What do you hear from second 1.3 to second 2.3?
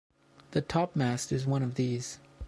is one of these.